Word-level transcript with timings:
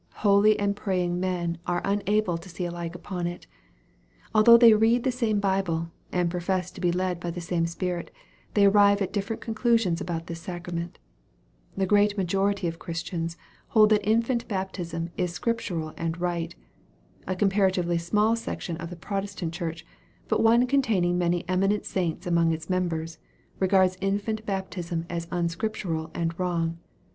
Holy 0.25 0.57
and 0.57 0.75
praying 0.75 1.19
men 1.19 1.59
are 1.67 1.79
unable 1.85 2.35
to 2.35 2.49
see 2.49 2.65
alike 2.65 2.95
upon 2.95 3.27
it. 3.27 3.45
Although 4.33 4.57
they 4.57 4.73
read 4.73 5.03
the 5.03 5.11
same 5.11 5.39
Bible, 5.39 5.91
and 6.11 6.31
profess 6.31 6.71
to 6.71 6.81
be 6.81 6.91
led 6.91 7.19
by 7.19 7.29
the 7.29 7.39
same 7.39 7.67
Spirit, 7.67 8.09
they 8.55 8.65
arrive 8.65 8.99
at 9.03 9.13
diiferent 9.13 9.41
conclusions 9.41 10.01
about 10.01 10.25
this 10.25 10.41
sacrament. 10.41 10.97
The 11.77 11.85
great 11.85 12.17
majority 12.17 12.67
of 12.67 12.79
Christians 12.79 13.37
hold 13.67 13.91
that 13.91 14.01
infant 14.03 14.47
baptism 14.47 15.11
is 15.17 15.33
scrip 15.33 15.59
tural 15.59 15.93
and 15.97 16.19
right. 16.19 16.55
A 17.27 17.35
comparatively 17.35 17.99
small 17.99 18.35
section 18.35 18.77
of 18.77 18.89
the 18.89 18.95
Protestant 18.95 19.53
Church, 19.53 19.85
but 20.27 20.41
one 20.41 20.65
containing 20.65 21.19
many 21.19 21.47
eminent 21.47 21.85
saints 21.85 22.25
among 22.25 22.51
its 22.51 22.71
members, 22.71 23.19
regards 23.59 23.99
infant 24.01 24.47
baptism 24.47 25.05
as 25.11 25.27
unscriptural 25.29 26.09
and 26.15 26.33
wrong. 26.39 26.79